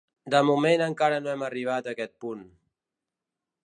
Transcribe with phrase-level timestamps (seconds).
[0.33, 2.45] De moment encara no hem arribat a aquest punt.